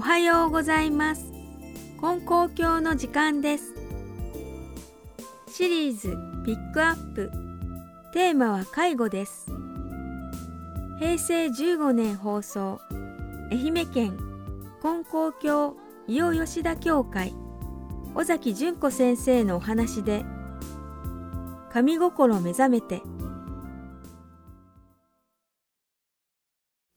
[0.00, 1.30] おはようございます。
[2.00, 3.74] 根高教の時間です。
[5.46, 7.30] シリーズピックアップ。
[8.14, 9.52] テーマは介護です。
[10.98, 12.80] 平成15年放送。
[13.50, 14.16] 愛媛県。
[14.82, 15.76] 根高教
[16.08, 17.34] 伊予吉田教会。
[18.14, 20.24] 尾崎純子先生のお話で。
[21.70, 23.02] 神心目覚めて。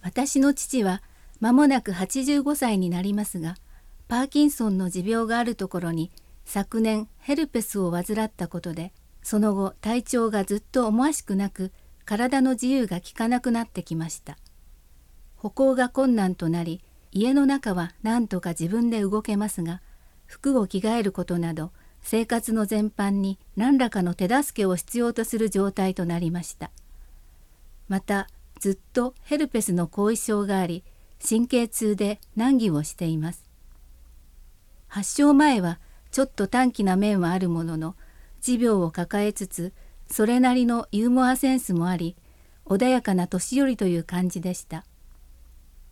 [0.00, 1.02] 私の父は
[1.44, 3.56] 間もなく85歳になりますが
[4.08, 6.10] パーキンソンの持病があるところに
[6.46, 11.70] 昨年ヘルペスを患ったことでその後体調がずっと思わしくなく
[12.06, 14.38] 体の自由が利かなくなってきました。
[15.36, 16.80] 歩行が困難となり
[17.12, 19.82] 家の中は何とか自分で動けますが
[20.24, 26.70] 服を着替えることなど生活の全般に何らかの手助けを必要とする状態となりました。
[27.88, 28.28] また
[28.60, 30.84] ずっとヘルペスの後遺症があり
[31.26, 33.44] 神経痛で難儀をしています。
[34.88, 37.96] 発症前はちょっと短気な面はあるものの
[38.40, 39.72] 持病を抱えつつ
[40.08, 42.14] それなりのユーモアセンスもあり
[42.66, 44.84] 穏やかな年寄りという感じでした。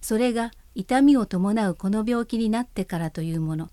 [0.00, 3.68] それが痛みを伴うこの病気になってからというもの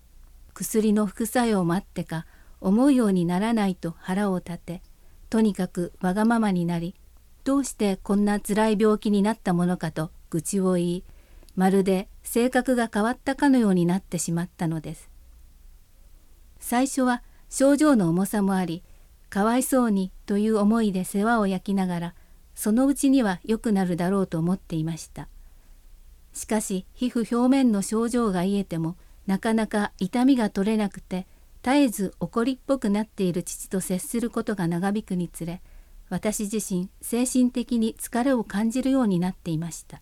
[0.54, 2.26] 薬の副作用もあってか
[2.60, 4.82] 思うようにならないと腹を立て
[5.30, 6.94] とにかくわがままになり
[7.44, 11.04] どうしてこんな辛い病気になったものかと愚痴を言い
[11.56, 15.10] まるで性格が変わったかのようになってしまったのです。
[16.58, 18.82] 最初は症状の重さもあり
[19.28, 22.14] かわいそうにという思いで世話を焼きながら
[22.54, 25.28] そのうちには良くなるだろうと思っていました。
[26.32, 31.26] しかし皮膚表面の症状が癒えてもなかなか痛みが取れなくて
[31.62, 35.62] 絶えず怒りっぽくなっている父と接することが長引くにつれ
[36.08, 40.00] 私自身精神的に疲れを感じるようになっていました。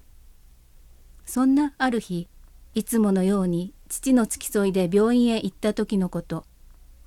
[1.27, 2.29] そんなある日
[2.75, 6.45] いつものように父の付き添いで病院へ行った時のこと。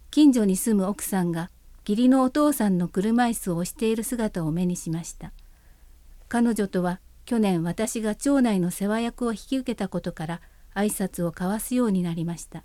[0.09, 1.51] 近所に住む奥さんが
[1.87, 5.33] 義理のお父さんの車椅子を押している姿を目にしました。
[6.29, 10.41] 彼女とは去年私が町内の世話役を引き受けたことから
[10.73, 12.63] 挨拶を交わすようになりました。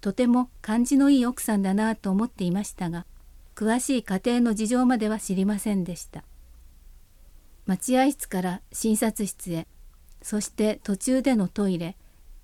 [0.00, 3.06] とても感じのいい奥さんだなと思っていましたが
[3.54, 6.24] 詳しい家庭の事情までは知りませんでした。
[7.66, 9.66] 待合室から診察室へ。
[10.24, 11.96] そして途中でのトイレ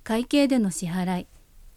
[0.05, 1.27] 会計での支払い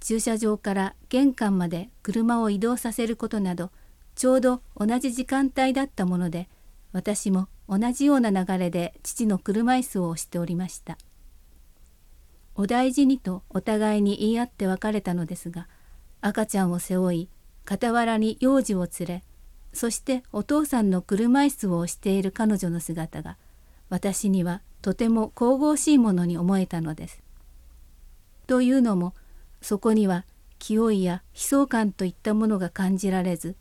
[0.02, 3.72] 駐車場から玄関まで車を移動させることなど
[4.14, 6.50] ちょうど同じ時間帯だったもので
[6.92, 10.98] 私も同じような流れで父の車椅子を押しておりました。
[12.56, 15.68] お大事にとお互いに言い合って別れたのですが
[16.22, 17.30] 赤ちゃんを背負い
[17.68, 19.24] 傍らに幼児を連れ
[19.72, 23.38] そしてお父さんの車椅子を押している彼女の姿が
[23.90, 27.24] 私にはとても神々しいものに思えたのです。
[28.48, 29.16] というのも
[29.62, 30.26] そこには
[30.60, 33.56] 清いや悲壮感といったものが感じられず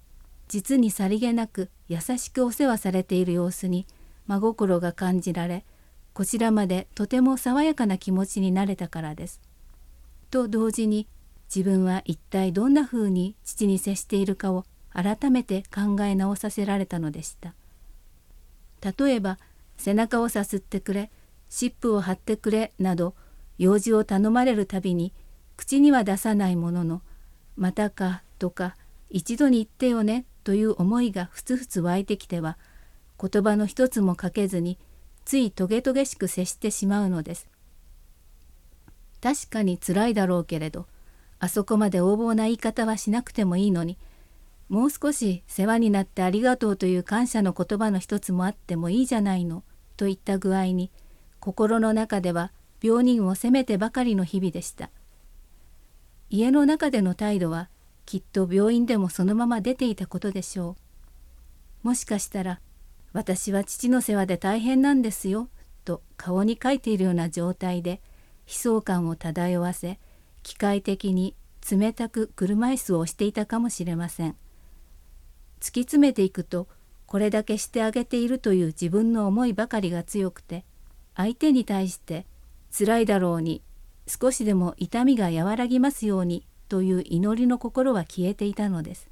[0.48, 3.86] 実にさりげなく優しくお世話されている様子に
[4.26, 5.64] 真心が感じられ
[6.12, 9.40] こちらまでとても爽やかな気持ちになれたからです。
[10.30, 11.06] と同時に
[11.54, 17.54] 自分は一体どんなふうに父に接しているかを改めて考え直させられたのでした。
[18.82, 19.38] 例えば
[19.76, 21.10] 背中をさすってくれ
[21.48, 23.14] 湿布を貼ってくれなど
[23.58, 25.12] 用事を頼まれるたびに
[25.56, 27.02] 口には出さないものの
[27.56, 28.76] 「またか」とか
[29.10, 32.58] 「一度に言ってよね」という思いがふつふつ湧いてきては
[33.20, 34.78] 言葉の一つもかけずに
[35.24, 37.48] ついトゲトゲしく接してしまうのです。
[39.20, 40.86] 確かにつらいだろうけれど
[41.38, 43.96] あそこまで横暴な言い方はしなくてもいいのに
[44.72, 49.64] もう少し世話になってありがとうという感謝の言葉の一つもあってもいいじゃないの。
[49.98, 50.90] といった具合に
[51.40, 52.52] 心の中では
[52.82, 54.88] 病人を責めてばかりの日々でした。
[56.30, 57.68] 家の中での態度は
[58.06, 60.78] きっと病院でもそのまま出ていたことでしょ
[61.84, 61.88] う。
[61.88, 62.58] もしかしたら
[63.12, 65.50] 私は父の世話で大変なんですよ
[65.84, 68.00] と顔に書いているような状態で
[68.46, 70.00] 悲壮感を漂わせ
[70.42, 71.36] 機械的に
[71.70, 74.36] 冷たく車椅子を押していたかもしれません。
[75.62, 76.66] 突き詰めていくと
[77.06, 80.64] これだけしてあげているという自分の思いばかりが強くて
[81.14, 82.26] 相手に対して
[82.76, 83.62] 辛いだろうに
[84.08, 89.08] 少しでも痛みが和らぎますようにという祈りの心は消えていたのです。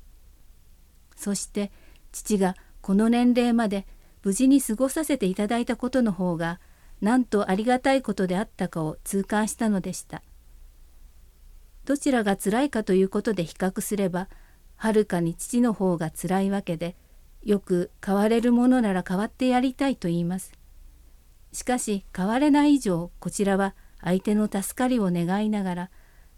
[1.14, 1.70] そして
[2.10, 3.86] 父がこの年齢まで
[4.24, 6.58] 無事に過ごさせていただいたことの方が
[7.00, 10.22] なんとありがたいことであったかを痛感したのでした。
[11.84, 14.28] どちらが辛いかということで比較すれば
[14.82, 16.96] はるかに父の方が辛いわけで
[17.42, 20.54] よく変われるものなら変わってやりたいと言います。
[21.52, 25.90] しかし変われない以上こちらは相手の助かりを願いながら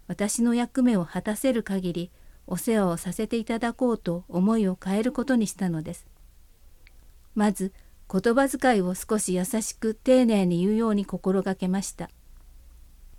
[0.09, 2.11] 私の役目を果たせる限り
[2.45, 6.05] お世話をさせていただこうと思いを変えることにしたのです。
[7.35, 7.71] まず
[8.11, 12.09] 言葉遣いを少し優しく丁寧に言うように心がけました。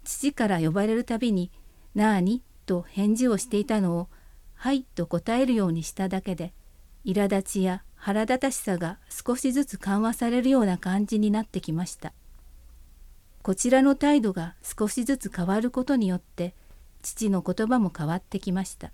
[0.05, 1.51] 父から呼ばれるたびに
[1.97, 4.09] 「なあに?」と返事をしていたのを
[4.55, 6.53] 「はい」と答えるようにしただけで
[7.05, 12.13] 苛立ちや腹立たしさが少しずつ緩和されるような感じになってきました。
[13.43, 16.55] こちらの態度が少しずつ変わることによって
[17.03, 18.93] 父の言葉も変わってきました。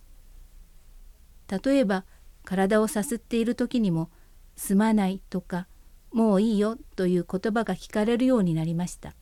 [1.62, 2.04] 例えば
[2.44, 4.10] 体をさすっている時にも
[4.56, 5.68] 「すまない」とか
[6.12, 9.14] 「もういいよ」という言葉が聞かれるようになりました。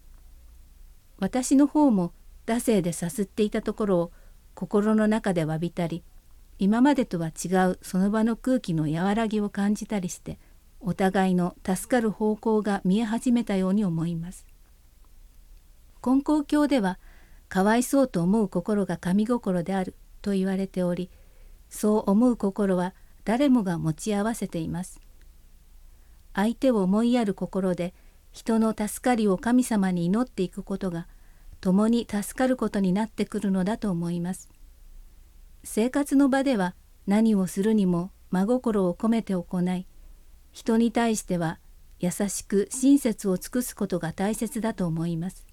[1.19, 2.13] 私の方も
[2.47, 4.13] 惰性でさすっていたところを
[4.55, 6.03] 心の中で詫びたり
[6.59, 10.39] 今までとは違うその場の空気の和らぎを感じたりして
[10.81, 14.47] お互いの助かる方向が見え始めたように思います。
[16.01, 16.99] 金光教では
[17.49, 21.11] かわいそうと思う心が神心であると言われており
[21.69, 22.95] そう思う心は
[23.25, 25.01] 誰もが持ち合わせています。
[26.35, 27.95] 相手を思いやる心で
[28.31, 31.09] 人の助かりを神様に祈っていくことが
[31.61, 34.49] 共に助かることになってくるのだと思います。
[35.65, 36.75] 生活の場では
[37.07, 39.87] 何をするにも真心を込めて行い
[40.53, 41.59] 人に対しては
[42.01, 45.47] 優しく親切を尽くすことが大切だと思います。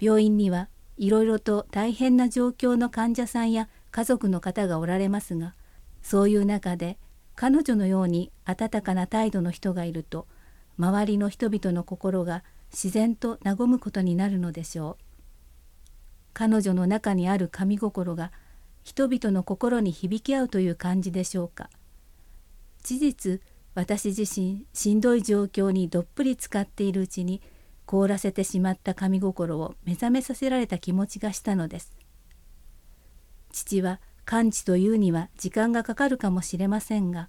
[0.00, 5.54] 病院にはいろいろと大変な状況の患者さんや家族の方がおられますが
[6.02, 6.98] そういう中で
[7.34, 10.26] 彼女のように温かな態度の人がいると
[10.78, 12.42] 周りの人々の心が
[12.72, 15.04] 自然と和むことになるのでしょう。
[16.32, 18.32] 彼女の中にある神心が
[18.82, 21.70] 人々の心に響き合うという感じでしょうか。
[22.82, 23.40] 事実
[23.74, 27.40] 私自身しんどい状況にどっぷり使っているうちに
[27.86, 31.92] 凍らせてしまった神心を目覚めさせられた気持ちがしたのです。
[33.52, 37.28] 父は完治というには時間がかかるかもしれませんが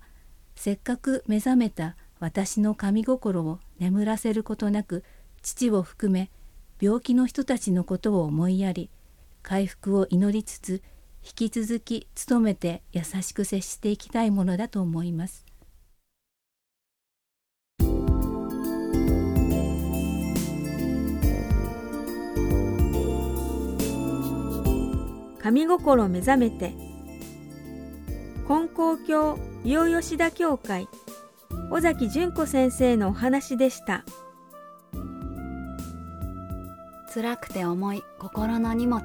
[0.56, 5.04] せっかく目覚めた私の神心を眠らせることなく
[5.42, 6.32] 父を含め
[6.80, 8.90] 病気の人たちのことを思いやり
[9.42, 10.82] 回復を祈りつつ
[11.26, 15.46] 引き続き努めて優しく接していきたいものだと思います。
[25.44, 26.74] 神心目覚めて
[28.48, 30.88] 金光教洋吉田教会
[31.70, 34.06] 尾崎純子先生のお話でした
[37.14, 39.04] 辛くて重い心の荷物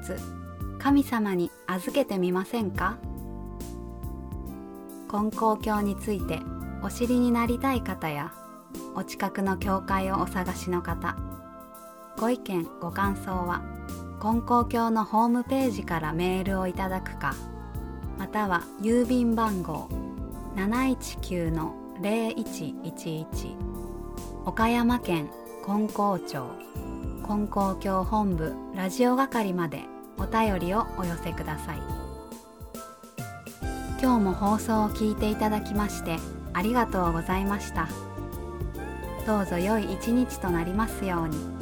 [0.79, 2.97] 神様に預けてみませんか？
[5.07, 6.39] 金光教について
[6.83, 8.33] お知りになりたい方や
[8.95, 11.15] お近くの教会をお探しの方
[12.17, 13.63] ご意見ご感想は
[14.19, 17.33] 金光教のホームページからメールをいただくか
[18.17, 19.87] または郵便番号
[20.55, 23.25] 719-0111
[24.45, 25.29] 岡山県
[25.65, 26.43] 金光町
[27.25, 29.85] 金光教本部ラジオ係まで
[30.19, 31.81] お便りをお寄せください
[34.01, 36.17] 今日も放送を聞いていただきまして
[36.53, 37.87] ありがとうございました
[39.25, 41.58] どうぞ良い一日となりますように。